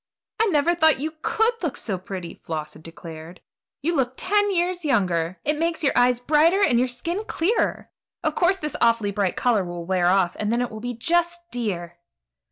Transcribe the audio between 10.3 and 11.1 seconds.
and then it will be